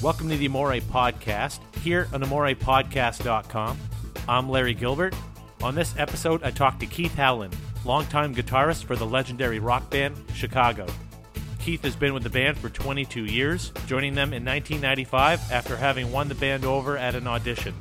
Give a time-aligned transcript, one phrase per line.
[0.00, 3.78] Welcome to the Amore Podcast, here on AmorePodcast.com.
[4.28, 5.12] I'm Larry Gilbert.
[5.60, 10.14] On this episode, I talked to Keith Howland, longtime guitarist for the legendary rock band
[10.34, 10.86] Chicago.
[11.58, 16.12] Keith has been with the band for 22 years, joining them in 1995 after having
[16.12, 17.74] won the band over at an audition.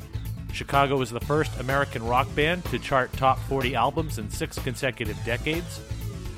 [0.52, 5.24] Chicago was the first American rock band to chart top 40 albums in six consecutive
[5.24, 5.80] decades.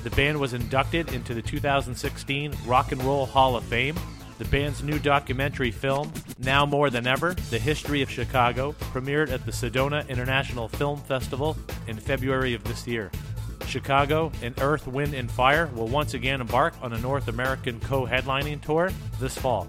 [0.04, 3.96] The band was inducted into the 2016 Rock and Roll Hall of Fame.
[4.40, 9.44] The band's new documentary film, Now More Than Ever The History of Chicago, premiered at
[9.44, 13.10] the Sedona International Film Festival in February of this year.
[13.66, 18.06] Chicago and Earth, Wind, and Fire will once again embark on a North American co
[18.06, 19.68] headlining tour this fall.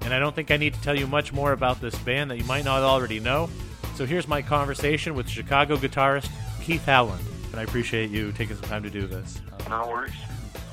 [0.00, 2.38] And I don't think I need to tell you much more about this band that
[2.38, 3.50] you might not already know.
[3.94, 6.30] So here's my conversation with Chicago guitarist
[6.62, 7.22] Keith Howland.
[7.50, 9.42] And I appreciate you taking some time to do this.
[9.68, 10.14] No worries.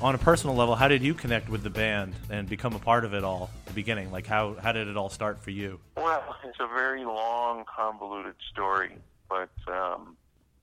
[0.02, 3.04] On a personal level, how did you connect with the band and become a part
[3.04, 4.12] of it all the beginning?
[4.12, 5.80] Like, how, how did it all start for you?
[5.96, 8.92] Well, it's a very long, convoluted story,
[9.28, 10.16] but um,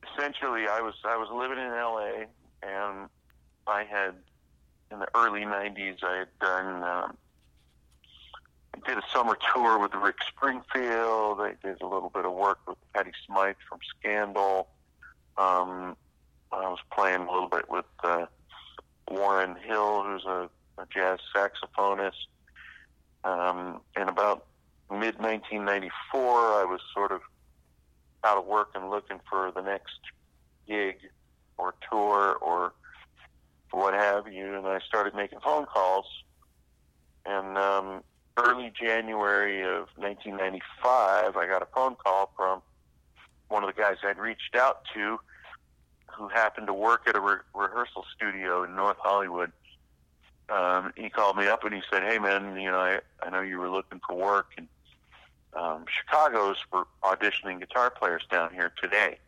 [0.03, 2.27] essentially, I was I was living in L.A.
[2.61, 3.09] and
[3.65, 4.13] I had
[4.91, 7.17] in the early '90s I had done um,
[8.75, 11.39] I did a summer tour with Rick Springfield.
[11.41, 14.67] I did a little bit of work with Patty Smyth from Scandal.
[15.37, 15.95] Um,
[16.51, 18.27] I was playing a little bit with uh,
[19.09, 22.27] Warren Hill, who's a, a jazz saxophonist.
[23.23, 24.45] Um, and about
[24.89, 27.21] mid 1994, I was sort of
[28.23, 29.99] out of work and looking for the next
[30.67, 30.97] gig
[31.57, 32.73] or tour or
[33.71, 34.55] what have you.
[34.55, 36.05] And I started making phone calls.
[37.25, 38.03] And um,
[38.37, 42.61] early January of 1995, I got a phone call from
[43.47, 45.19] one of the guys I'd reached out to
[46.15, 49.51] who happened to work at a re- rehearsal studio in North Hollywood.
[50.49, 53.41] Um, he called me up and he said, "Hey, man, you know, I, I know
[53.41, 54.67] you were looking for work, and
[55.53, 59.19] um, Chicago's for auditioning guitar players down here today."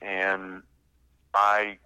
[0.00, 0.62] And
[1.34, 1.78] I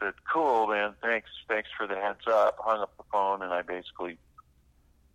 [0.00, 0.94] said, "Cool, man.
[1.00, 4.18] Thanks, thanks for the heads up." Hung up the phone, and I basically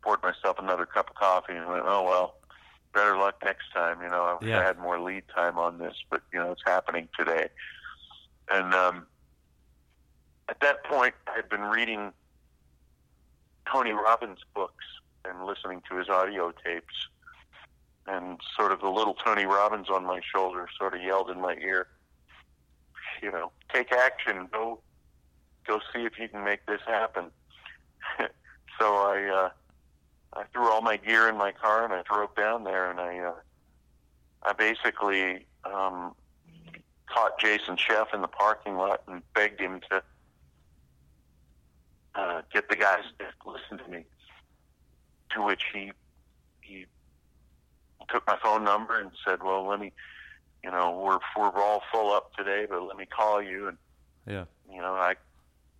[0.01, 2.35] poured myself another cup of coffee and went, "Oh well,
[2.93, 4.61] better luck next time." You know, I wish Yeah.
[4.61, 7.49] I had more lead time on this, but you know, it's happening today.
[8.53, 9.07] And um,
[10.49, 12.11] at that point, I had been reading
[13.71, 14.83] Tony Robbins books
[15.23, 17.07] and listening to his audio tapes,
[18.07, 21.55] and sort of the little Tony Robbins on my shoulder sort of yelled in my
[21.55, 21.87] ear,
[23.21, 24.79] you know, take action, go,
[25.67, 27.25] go see if you can make this happen.
[28.79, 29.49] so I, uh,
[30.33, 33.19] I threw all my gear in my car and I drove down there and I,
[33.19, 33.33] uh,
[34.43, 36.15] I basically um,
[37.13, 40.03] caught Jason Scheff in the parking lot and begged him to
[42.15, 44.05] uh, get the guys to listen to me.
[45.33, 45.91] To which he
[46.61, 46.85] he
[48.09, 49.93] took my phone number and said, "Well, let me,
[50.63, 53.77] you know, we're we're all full up today, but let me call you." And
[54.27, 54.45] Yeah.
[54.69, 55.15] you know, I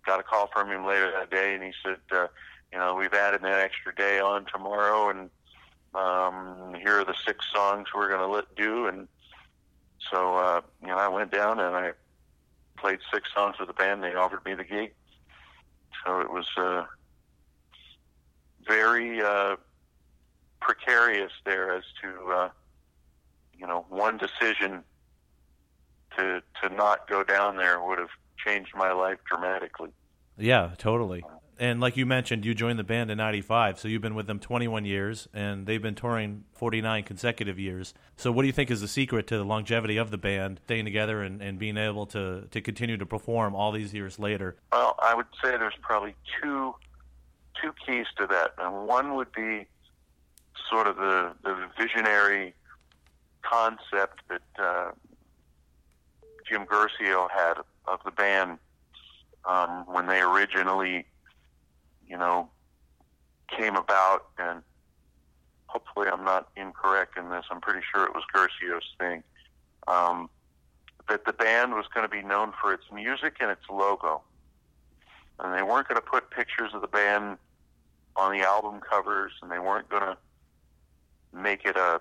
[0.06, 2.28] got a call from him later that day, and he said, uh,
[2.72, 5.30] "You know, we've added that extra day on tomorrow, and
[5.94, 9.06] um, here are the six songs we're going to let do." And
[10.10, 11.92] so, uh, you know, I went down and I
[12.76, 14.02] played six songs with the band.
[14.02, 14.92] They offered me the gig,
[16.04, 16.84] so it was uh,
[18.66, 19.56] very uh,
[20.60, 22.48] precarious there as to, uh,
[23.56, 24.82] you know, one decision
[26.16, 28.10] to to not go down there would have
[28.44, 29.90] changed my life dramatically.
[30.36, 31.24] Yeah, totally.
[31.58, 34.40] And like you mentioned, you joined the band in 95, so you've been with them
[34.40, 37.94] 21 years, and they've been touring 49 consecutive years.
[38.16, 40.86] So, what do you think is the secret to the longevity of the band, staying
[40.86, 44.56] together and, and being able to, to continue to perform all these years later?
[44.72, 46.74] Well, I would say there's probably two
[47.62, 48.54] two keys to that.
[48.58, 49.66] And one would be
[50.68, 52.54] sort of the, the visionary
[53.42, 54.90] concept that uh,
[56.48, 57.54] Jim Guercio had
[57.86, 58.58] of the band
[59.44, 61.06] um, when they originally,
[62.12, 62.48] you know,
[63.48, 64.26] came about.
[64.38, 64.62] And
[65.66, 67.46] hopefully, I'm not incorrect in this.
[67.50, 69.24] I'm pretty sure it was Guercio's thing.
[69.88, 70.30] Um,
[71.08, 74.22] that the band was going to be known for its music and its logo
[75.42, 77.36] and they weren't going to put pictures of the band
[78.16, 80.16] on the album covers, and they weren't going to
[81.32, 82.00] make it a,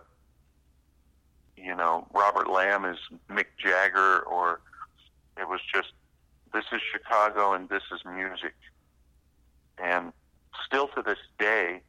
[1.57, 2.99] you know, Robert Lamm is
[3.29, 4.61] Mick Jagger, or
[5.37, 5.93] it was just
[6.53, 8.53] this is Chicago and this is music.
[9.81, 10.13] And
[10.65, 11.81] still to this day,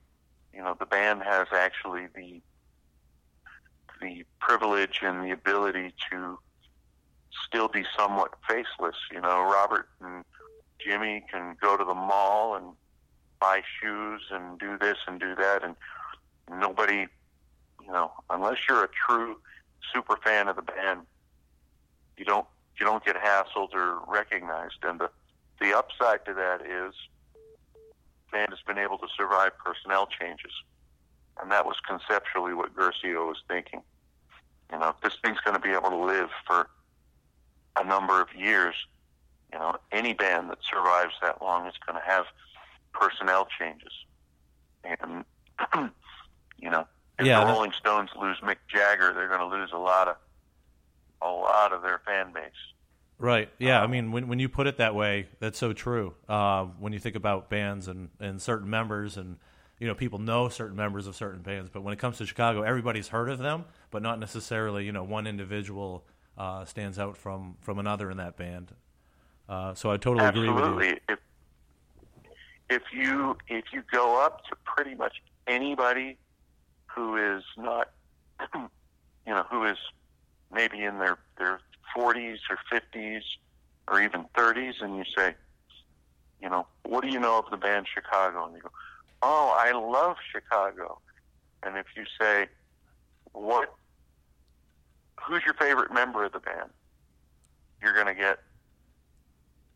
[0.55, 2.41] you know, the band has actually the
[4.01, 6.37] the privilege and the ability to
[7.47, 8.97] still be somewhat faceless.
[9.13, 10.25] You know, Robert and
[10.79, 12.67] Jimmy can go to the mall and
[13.41, 15.77] buy shoes and do this and do that, and
[16.51, 17.07] nobody,
[17.85, 19.41] you know, unless you're a true
[19.93, 21.01] super fan of the band,
[22.17, 22.47] you don't
[22.79, 24.79] you don't get hassled or recognized.
[24.83, 25.11] And the
[25.61, 26.95] the upside to that is,
[28.33, 30.53] band has been able to survive personnel changes,
[31.41, 33.83] and that was conceptually what Guercio was thinking.
[34.73, 36.69] You know, this thing's going to be able to live for
[37.77, 38.75] a number of years.
[39.53, 42.25] You know, any band that survives that long is going to have
[42.93, 43.93] personnel changes,
[44.85, 45.25] and
[46.59, 46.87] you know,
[47.19, 50.17] if Yeah, the Rolling Stones lose Mick Jagger, they're going to lose a lot of
[51.21, 52.51] a lot of their fan base.
[53.23, 53.49] Right.
[53.61, 53.81] Yeah.
[53.81, 56.15] I mean, when when you put it that way, that's so true.
[56.29, 59.39] Uh, when you think about bands and, and certain members, and
[59.79, 62.63] you know, people know certain members of certain bands, but when it comes to Chicago,
[62.63, 64.85] everybody's heard of them, but not necessarily.
[64.85, 66.05] You know, one individual
[66.37, 68.75] uh, stands out from from another in that band.
[69.49, 70.65] Uh, so I totally agree with you.
[70.65, 71.01] Absolutely.
[71.09, 71.19] If
[72.71, 76.17] if you if you go up to pretty much anybody
[76.87, 77.93] who is not,
[78.55, 78.69] you
[79.27, 79.79] know, who is
[80.53, 81.61] maybe in their their
[81.97, 83.23] 40s or 50s
[83.89, 85.35] or even 30s, and you say,
[86.41, 88.47] you know, what do you know of the band Chicago?
[88.47, 88.71] And you go,
[89.23, 90.99] oh, I love Chicago.
[91.63, 92.47] And if you say,
[93.33, 93.73] what,
[95.21, 96.71] who's your favorite member of the band?
[97.83, 98.39] You're going to get,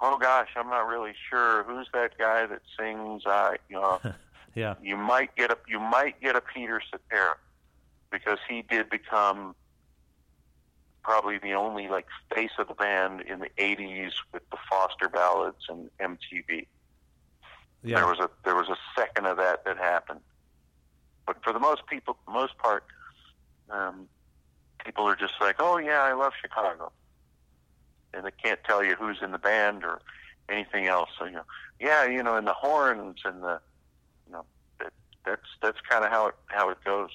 [0.01, 1.65] oh gosh, I'm not really sure.
[1.65, 3.23] Who's that guy that sings?
[3.27, 4.01] I, you know,
[4.55, 4.75] Yeah.
[4.83, 7.35] you might get a you might get a Peter Cetera
[8.11, 9.55] because he did become
[11.07, 15.65] probably the only like face of the band in the '80s with the Foster ballads
[15.69, 16.67] and MTV.
[17.85, 18.01] Yeah.
[18.01, 20.21] There was a there was a second of that that happened,
[21.25, 22.85] but for the most people, most part,
[23.71, 24.09] um,
[24.85, 26.91] people are just like, oh yeah, I love Chicago,
[28.13, 30.01] and they can't tell you who's in the band or
[30.49, 31.11] anything else.
[31.17, 31.47] So you know,
[31.79, 33.61] yeah, you know, and the horns and the,
[34.27, 34.45] you know,
[34.81, 34.93] that,
[35.25, 37.11] that's that's kind of how it how it goes.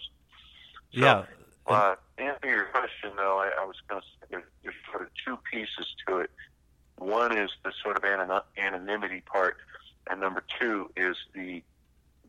[0.94, 1.24] So, yeah.
[1.68, 5.04] Uh, to answer your question, though, I, I was going to say there's, there's sort
[5.04, 6.31] of two pieces to it.
[6.98, 9.58] One is the sort of anon- anonymity part,
[10.10, 11.63] and number two is the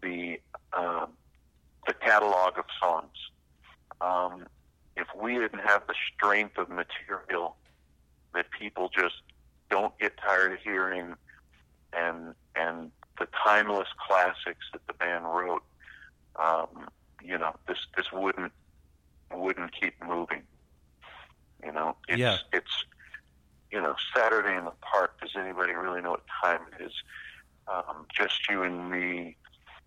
[0.02, 0.40] the
[0.72, 1.08] um,
[1.86, 3.16] the catalog of songs.
[4.00, 4.46] Um,
[4.96, 7.56] if we didn't have the strength of material
[8.34, 9.16] that people just
[9.70, 11.14] don't get tired of hearing,
[11.92, 15.62] and and the timeless classics that the band wrote,
[16.36, 16.88] um,
[17.22, 18.52] you know, this this wouldn't
[19.34, 20.42] wouldn't keep moving.
[21.64, 22.38] You know, it's Yeah.
[22.52, 22.84] it's
[23.70, 25.20] you know Saturday in the Park.
[25.20, 26.92] Does anybody really know what time it is?
[27.68, 29.36] Um, Just you and me,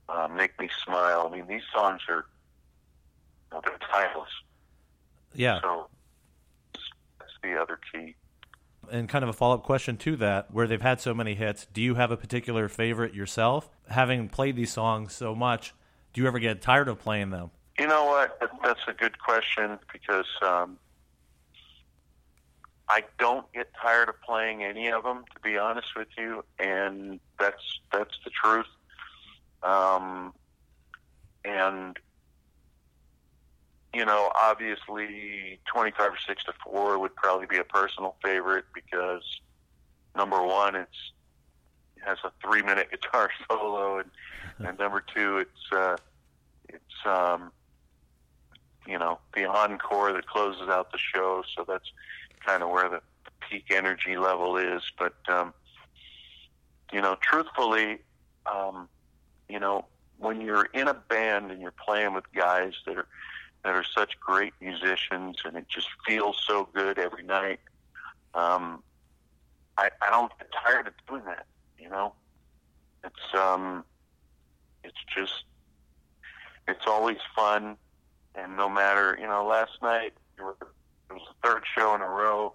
[0.09, 1.30] uh, make me smile.
[1.31, 2.25] I mean, these songs are
[3.51, 4.30] you know, they're timeless.
[5.33, 5.59] Yeah.
[5.62, 5.89] So
[7.19, 8.15] that's the other key.
[8.92, 11.65] And kind of a follow up question to that, where they've had so many hits,
[11.74, 13.69] do you have a particular favorite yourself?
[13.89, 15.74] Having played these songs so much,
[16.13, 17.50] do you ever get tired of playing them?
[17.77, 18.39] You know what?
[18.63, 20.77] That's a good question because um,
[22.88, 27.19] I don't get tired of playing any of them, to be honest with you, and
[27.39, 28.68] that's that's the truth.
[29.62, 30.33] Um,
[31.44, 31.98] and
[33.94, 39.24] you know, obviously, twenty-five or six to four would probably be a personal favorite because
[40.16, 41.12] number one, it's
[41.98, 44.10] it has a three-minute guitar solo, and
[44.68, 45.98] and number two, it's uh,
[46.69, 47.51] it's um,
[48.87, 51.44] you know the encore that closes out the show.
[51.56, 51.92] So that's
[52.45, 53.01] kind of where the
[53.49, 54.81] peak energy level is.
[54.97, 55.54] But um,
[56.92, 57.99] you know, truthfully,
[58.45, 58.87] um,
[59.49, 59.85] you know,
[60.18, 63.07] when you're in a band and you're playing with guys that are
[63.63, 67.59] that are such great musicians, and it just feels so good every night.
[68.35, 68.83] Um,
[69.77, 71.45] I, I don't get tired of doing that.
[71.80, 72.13] You know,
[73.04, 73.83] it's um,
[74.83, 75.44] it's just
[76.68, 77.77] it's always fun,
[78.37, 82.54] and no matter you know, last night it was the third show in a row.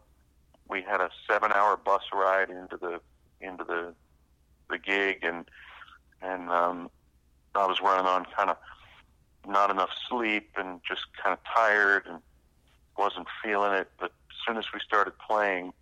[0.68, 3.00] We had a seven-hour bus ride into the
[3.40, 3.94] into the
[4.68, 5.44] the gig, and
[6.22, 6.90] and um,
[7.54, 8.56] I was running on kind of
[9.46, 12.20] not enough sleep and just kind of tired and
[12.96, 13.90] wasn't feeling it.
[13.98, 15.72] But as soon as we started playing,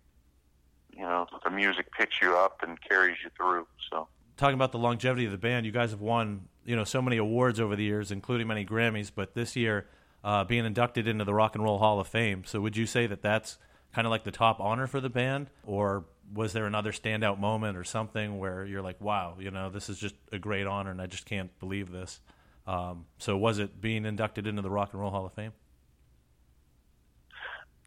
[0.91, 3.67] you know, the music picks you up and carries you through.
[3.91, 7.01] So talking about the longevity of the band, you guys have won you know so
[7.01, 9.11] many awards over the years, including many Grammys.
[9.13, 9.87] But this year,
[10.23, 12.43] uh, being inducted into the Rock and Roll Hall of Fame.
[12.45, 13.57] So would you say that that's
[13.91, 17.75] kind of like the top honor for the band, or was there another standout moment
[17.75, 21.01] or something where you're like, wow, you know, this is just a great honor, and
[21.01, 22.21] I just can't believe this.
[22.67, 25.53] Um, so was it being inducted into the Rock and Roll Hall of Fame?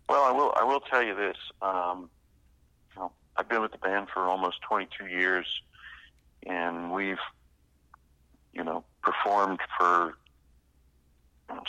[0.09, 0.53] Well, I will.
[0.57, 1.37] I will tell you this.
[1.63, 2.11] Um,
[2.97, 5.47] you know, I've been with the band for almost 22 years,
[6.45, 7.21] and we've,
[8.53, 10.15] you know, performed for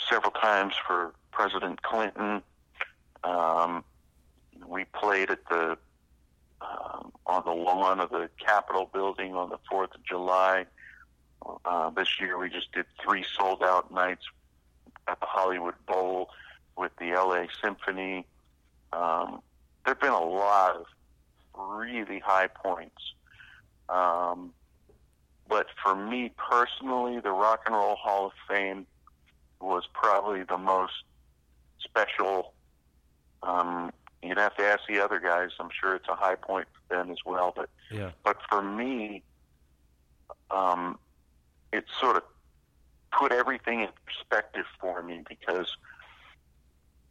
[0.08, 2.42] several times for President Clinton.
[3.22, 3.84] Um,
[4.66, 5.76] we played at the
[6.60, 10.66] um, on the lawn of the Capitol building on the Fourth of July.
[11.64, 14.24] Uh, this year, we just did three sold out nights
[15.06, 16.30] at the Hollywood Bowl
[16.76, 18.26] with the LA Symphony.
[18.92, 19.42] Um,
[19.84, 20.86] there have been a lot of
[21.54, 23.14] really high points.
[23.88, 24.52] Um,
[25.48, 28.86] but for me personally, the Rock and Roll Hall of Fame
[29.60, 31.04] was probably the most
[31.82, 32.54] special.
[33.42, 35.50] Um, you'd have to ask the other guys.
[35.60, 37.52] I'm sure it's a high point for them as well.
[37.54, 38.12] But Yeah.
[38.22, 39.22] but for me,
[40.50, 40.98] um,
[41.72, 42.22] it sort of
[43.12, 45.76] put everything in perspective for me because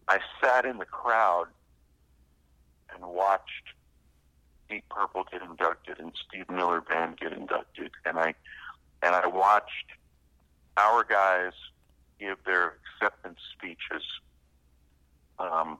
[0.07, 1.47] I sat in the crowd
[2.93, 3.73] and watched
[4.73, 8.33] Deep Purple get inducted and Steve Miller Band get inducted, and I
[9.03, 9.91] and I watched
[10.77, 11.51] our guys
[12.19, 14.03] give their acceptance speeches.
[15.37, 15.77] Um,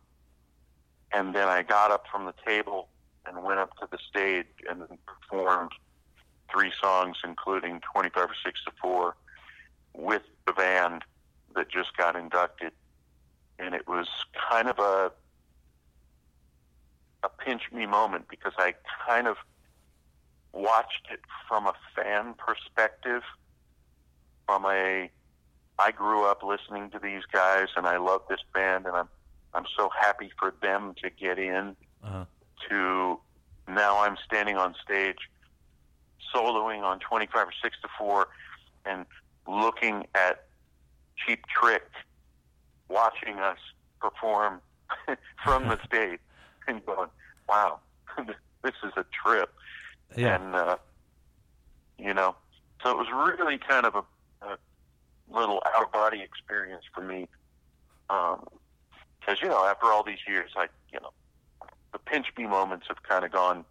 [1.11, 2.89] and then I got up from the table
[3.25, 5.71] and went up to the stage and performed
[6.51, 9.15] three songs, including 25 or 6 to 4,
[9.93, 11.03] with the band
[11.55, 12.73] that just got inducted.
[13.57, 14.07] And it was
[14.51, 15.11] kind of a
[17.23, 18.73] a pinch me moment because I
[19.07, 19.37] kind of
[20.51, 23.21] watched it from a fan perspective,
[24.45, 25.09] from a
[25.79, 29.09] I grew up listening to these guys and I love this band and I'm
[29.55, 32.25] I'm so happy for them to get in Uh-huh.
[32.69, 33.19] to
[33.67, 35.17] now I'm standing on stage
[36.33, 38.27] soloing on 25 or 6 to 4
[38.85, 39.05] and
[39.47, 40.45] looking at
[41.15, 41.83] Cheap Trick
[42.89, 43.59] watching us
[44.01, 44.61] perform
[45.43, 46.19] from the stage
[46.67, 47.09] and going,
[47.47, 47.79] wow,
[48.63, 49.53] this is a trip.
[50.15, 50.35] Yeah.
[50.35, 50.77] And, uh,
[51.97, 52.35] you know,
[52.83, 54.03] so it was really kind of a,
[54.45, 54.57] a
[55.29, 57.27] little out of body experience for me.
[58.07, 61.11] Because, you know, after all these years, I, you know,
[61.91, 63.65] the pinch me moments have kind of gone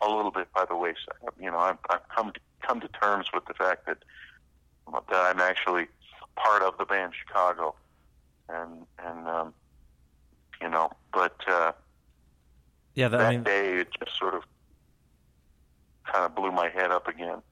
[0.00, 1.16] a little bit by the wayside.
[1.40, 3.98] You know, I've, I've come to, come to terms with the fact that
[5.10, 5.86] that I'm actually
[6.36, 7.74] part of the band Chicago,
[8.48, 9.54] and and um,
[10.60, 11.72] you know, but uh,
[12.98, 13.08] Yeah.
[13.08, 14.42] That, that I mean, day it just sort of
[16.04, 17.42] kind of blew my head up again.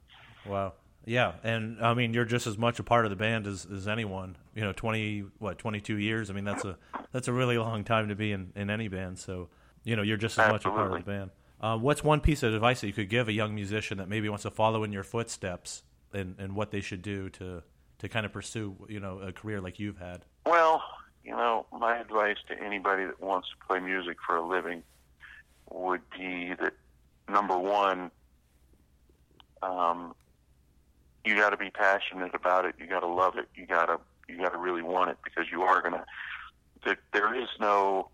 [0.45, 0.73] Wow.
[1.05, 3.87] Yeah, and I mean, you're just as much a part of the band as, as
[3.87, 4.37] anyone.
[4.57, 6.31] You know, twenty what, twenty two years.
[6.31, 6.77] I mean, that's a
[7.13, 9.21] that's a really long time to be in, in any band.
[9.21, 9.49] So,
[9.85, 11.31] you know, you're just as much a part of the band.
[11.61, 14.29] Uh, what's one piece of advice that you could give a young musician that maybe
[14.29, 17.63] wants to follow in your footsteps and, and what they should do to
[17.99, 20.25] to kind of pursue you know a career like you've had?
[20.45, 20.83] Well,
[21.25, 24.83] you know, my advice to anybody that wants to play music for a living
[25.71, 26.75] would be that
[27.29, 28.11] number one,
[29.63, 30.15] um,
[31.25, 32.75] you got to be passionate about it.
[32.79, 33.49] You got to love it.
[33.55, 36.05] You got to you got to really want it because you are gonna.
[36.85, 38.09] There, there is no.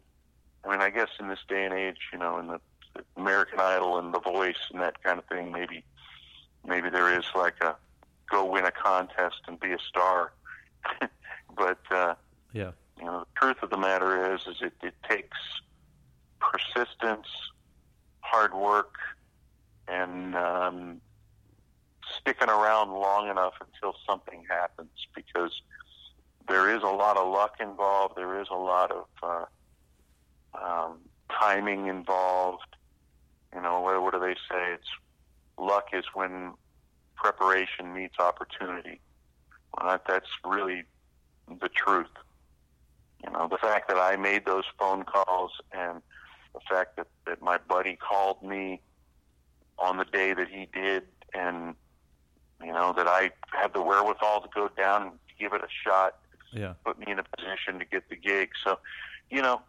[0.64, 2.61] I mean, I guess in this day and age, you know, in the,
[2.94, 5.85] the American Idol and The Voice and that kind of thing, maybe
[6.66, 7.76] maybe there is like a
[8.30, 10.32] go win a contest and be a star.
[11.56, 12.14] but uh,
[12.52, 12.71] Yeah.
[12.99, 15.37] you know, the truth of the matter is, is it, it takes
[16.50, 17.28] persistence,
[18.20, 18.94] hard work,
[19.88, 21.00] and um,
[22.18, 24.90] sticking around long enough until something happens.
[25.14, 25.52] Because
[26.49, 28.16] there is a lot of luck involved.
[28.16, 29.44] There is a lot of uh,
[30.61, 30.99] um,
[31.30, 32.76] timing involved.
[33.54, 34.72] You know, what, what do they say?
[34.75, 34.88] It's
[35.58, 36.54] luck is when
[37.14, 39.00] preparation meets opportunity.
[39.80, 40.84] That, that's really
[41.49, 42.11] the truth.
[43.25, 46.02] You know, the fact that I made those phone calls and
[46.54, 48.80] the fact that, that my buddy called me
[49.78, 51.04] on the day that he did
[51.35, 51.75] and,
[52.62, 56.16] you know, that I had the wherewithal to go down and give it a shot
[56.52, 56.75] Yeah.
[56.85, 58.50] put me in a position to get the gig.
[58.64, 58.78] So,
[59.30, 59.62] you know,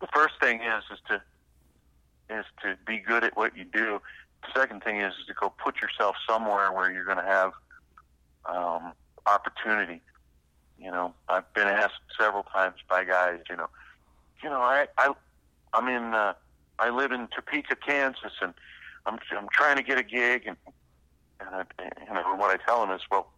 [0.00, 1.22] the first thing is is to
[2.30, 4.00] is to be good at what you do.
[4.42, 7.52] The second thing is, is to go put yourself somewhere where you're going to have
[8.44, 8.92] um,
[9.26, 10.02] opportunity.
[10.78, 13.40] You know, I've been asked several times by guys.
[13.48, 13.68] You know,
[14.42, 15.12] you know, I I
[15.72, 16.34] I'm in uh,
[16.78, 18.54] I live in Topeka, Kansas, and
[19.06, 20.56] I'm I'm trying to get a gig, and
[21.40, 21.64] and I,
[22.06, 23.30] you know what I tell them is, well,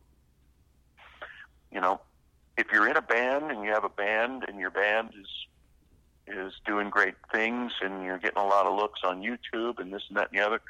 [1.72, 2.00] you know,
[2.56, 5.28] if you're in a band and you have a band and your band is
[6.26, 10.02] is doing great things and you're getting a lot of looks on YouTube and this
[10.08, 10.60] and that and the other,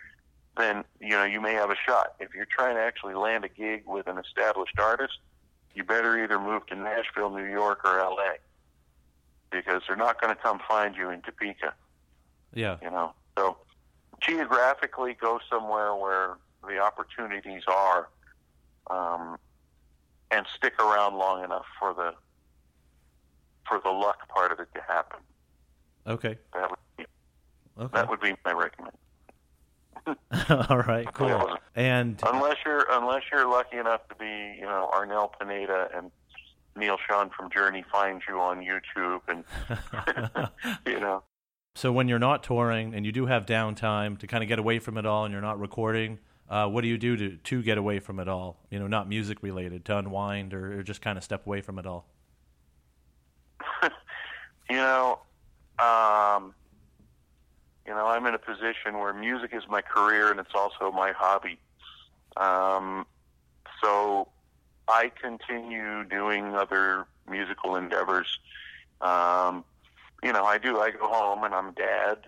[0.57, 2.15] then you know you may have a shot.
[2.21, 5.19] If you're trying to actually land a gig with an established artist,
[5.75, 8.35] you better either move to Nashville, New York, or LA
[9.51, 11.75] because they're not going to come find you in Topeka.
[12.55, 12.77] Yeah.
[12.83, 13.57] You know, so
[14.21, 18.09] geographically go somewhere where the opportunities are,
[18.91, 19.39] um,
[20.31, 22.15] and stick around long enough for the
[23.69, 25.21] for the luck part of it to happen.
[26.07, 26.37] Okay.
[26.55, 27.05] That would be,
[27.79, 27.91] Okay.
[27.95, 28.99] that would be my recommendation.
[30.71, 31.07] All right.
[31.15, 31.57] Cool.
[31.77, 36.11] And Unless you're unless you're lucky enough to be, you know, Arnel Pineda and
[36.77, 39.45] Neal Schon from Journey finds you on YouTube and
[40.87, 41.23] you know.
[41.75, 44.79] so when you're not touring and you do have downtime to kind of get away
[44.79, 47.79] from it all, and you're not recording, uh, what do you do to to get
[47.79, 48.59] away from it all?
[48.71, 51.79] You know, not music related, to unwind or, or just kind of step away from
[51.79, 52.07] it all.
[54.71, 55.21] you know,
[55.79, 56.55] um,
[57.87, 61.13] you know, I'm in a position where music is my career and it's also my
[61.13, 61.59] hobby.
[62.37, 63.07] Um,
[63.83, 64.29] so
[64.91, 68.39] I continue doing other musical endeavors.
[69.01, 69.65] Um,
[70.23, 70.81] you know, I do.
[70.81, 72.27] I go home and I'm dad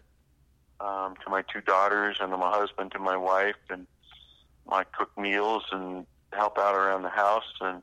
[0.81, 3.87] um, to my two daughters, and I'm a husband to my wife, and
[4.71, 7.83] I cook meals and help out around the house, and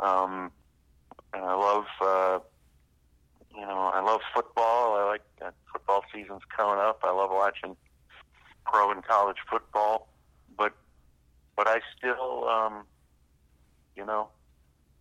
[0.00, 0.50] um,
[1.34, 1.84] and I love.
[2.00, 2.38] Uh,
[3.54, 4.96] you know, I love football.
[4.96, 7.00] I like that football season's coming up.
[7.02, 7.76] I love watching
[8.64, 10.08] pro and college football,
[10.56, 10.74] but
[11.56, 12.84] but I still, um,
[13.98, 14.28] you know,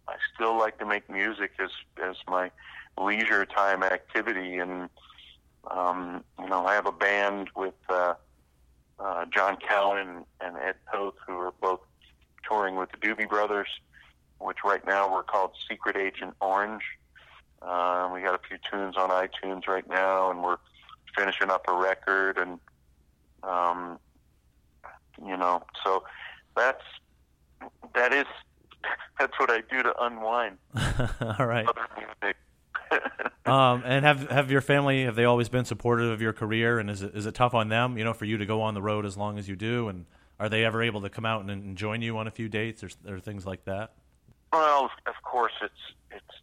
[0.08, 1.70] I still like to make music as
[2.04, 2.52] as my
[3.00, 4.90] leisure time activity, and
[5.70, 8.16] um, you know, I have a band with uh,
[9.00, 11.82] uh, John Cowan and Ed Toth, who are both
[12.50, 13.68] touring with the Doobie Brothers,
[14.40, 16.84] which right now we're called Secret Agent Orange.
[17.62, 20.58] Um, we got a few tunes on iTunes right now, and we're
[21.16, 22.60] finishing up a record, and
[23.44, 24.00] um,
[25.24, 26.04] you know, so
[26.56, 26.84] that's
[27.94, 28.26] that is
[29.20, 30.58] that's what I do to unwind.
[31.40, 31.68] all right.
[33.46, 36.80] Um, and have have your family have they always been supportive of your career?
[36.80, 37.98] And is it is it tough on them?
[37.98, 40.06] You know, for you to go on the road as long as you do, and
[40.38, 42.84] are they ever able to come out and, and join you on a few dates
[42.84, 43.94] or, or things like that?
[44.52, 45.74] Well, of course, it's
[46.12, 46.42] it's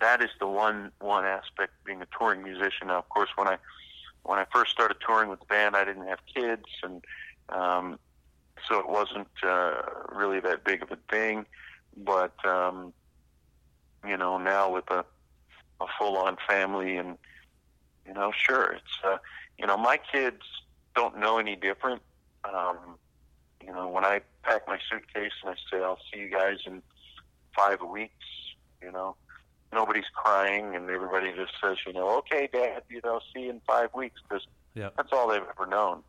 [0.00, 2.88] that is the one one aspect being a touring musician.
[2.88, 3.58] Now, of course, when I
[4.24, 7.04] when I first started touring with the band, I didn't have kids, and
[7.48, 7.98] um,
[8.68, 11.46] so it wasn't uh, really that big of a thing.
[11.96, 12.92] But um,
[14.06, 15.04] you know, now with a
[15.80, 17.16] a full on family, and
[18.06, 19.18] you know, sure, it's uh,
[19.58, 20.42] you know, my kids
[20.94, 22.02] don't know any different.
[22.44, 22.96] Um,
[23.64, 26.82] you know, when I pack my suitcase and I say I'll see you guys in
[27.56, 28.14] five weeks,
[28.82, 29.16] you know,
[29.72, 33.60] nobody's crying and everybody just says, you know, okay, Dad, you know, see you in
[33.66, 34.90] five weeks because Yeah.
[34.96, 36.02] that's all they've ever known.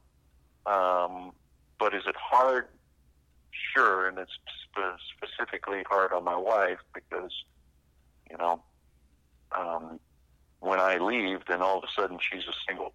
[0.66, 1.32] Um,
[1.80, 2.68] but is it hard?
[3.76, 4.32] Sure, and it's
[5.18, 7.32] specifically hard on my wife because,
[8.30, 8.64] you know,
[9.58, 10.00] um,
[10.60, 12.94] when I leave, then all of a sudden she's a single,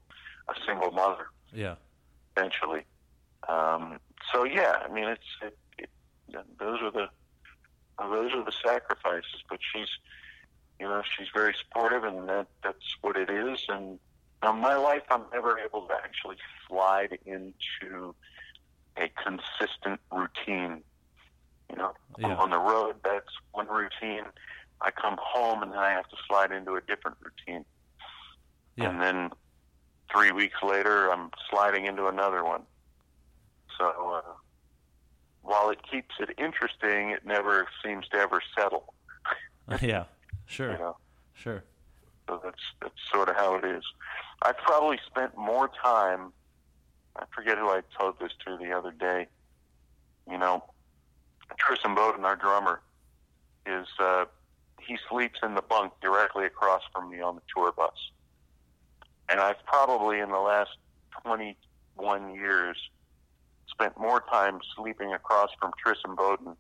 [0.48, 1.76] a single mother Yeah.
[2.36, 2.84] eventually.
[3.48, 3.98] Um,
[4.32, 5.90] so yeah, I mean, it's it, it,
[6.58, 7.08] those are the
[7.98, 9.42] those are the sacrifices.
[9.48, 9.88] But she's,
[10.80, 13.64] you know, she's very supportive, and that that's what it is.
[13.68, 13.98] And
[14.42, 16.36] in my life, I'm never able to actually
[16.68, 18.14] slide into
[18.96, 20.82] a consistent routine.
[21.70, 22.36] You know, I'm Yeah.
[22.36, 24.24] on the road, that's one routine.
[24.80, 27.64] I come home, and then I have to slide into a different routine.
[28.76, 28.90] Yeah.
[28.90, 29.30] And then
[30.12, 32.62] three weeks later, I'm sliding into another one.
[33.78, 34.32] So uh,
[35.42, 38.92] while it keeps it interesting, it never seems to ever settle.
[39.80, 40.04] yeah.
[40.46, 40.72] Sure.
[40.72, 40.96] You know,
[41.34, 41.64] Sure.
[42.28, 43.82] so that's that's sort of how it is.
[44.42, 46.32] I probably spent more time.
[47.16, 49.26] I forget who I told this to the other day.
[50.30, 50.64] You know,
[51.58, 52.80] Tris Imboden, our drummer,
[53.66, 54.24] is uh,
[54.80, 58.10] he sleeps in the bunk directly across from me on the tour bus,
[59.28, 60.70] and I've probably in the last
[61.22, 62.76] twenty-one years
[63.68, 66.56] spent more time sleeping across from Tris Imboden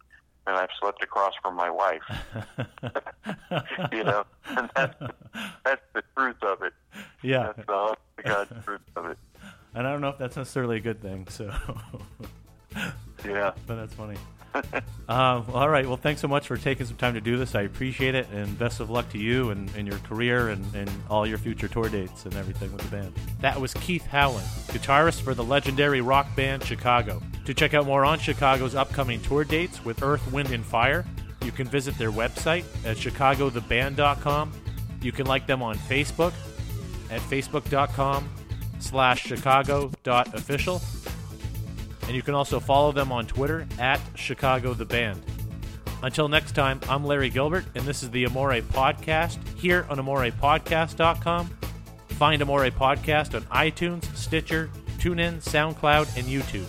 [0.46, 2.02] than I've slept across from my wife.
[3.92, 4.94] you know, and that's
[5.64, 6.72] that's the truth of it.
[7.22, 7.52] yeah.
[7.54, 9.18] That's the honest to God truth of it.
[9.74, 11.26] And I don't know if that's necessarily a good thing.
[11.28, 11.52] So,
[13.24, 13.52] Yeah.
[13.66, 14.16] but that's funny.
[15.08, 15.86] Um, all right.
[15.86, 17.54] Well, thanks so much for taking some time to do this.
[17.54, 20.90] I appreciate it, and best of luck to you and, and your career and, and
[21.08, 23.12] all your future tour dates and everything with the band.
[23.40, 27.22] That was Keith Howland, guitarist for the legendary rock band Chicago.
[27.44, 31.04] To check out more on Chicago's upcoming tour dates with Earth, Wind, and Fire,
[31.44, 34.52] you can visit their website at chicagotheband.com.
[35.02, 36.32] You can like them on Facebook
[37.10, 38.28] at facebook.com
[38.80, 40.82] slash chicago.official.
[42.06, 45.22] And you can also follow them on Twitter at Chicago the Band.
[46.02, 51.50] Until next time, I'm Larry Gilbert, and this is the Amore Podcast here on AmorePodcast.com.
[52.10, 56.66] Find Amore Podcast on iTunes, Stitcher, TuneIn, SoundCloud, and YouTube.